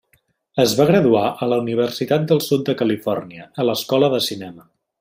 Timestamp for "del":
2.31-2.41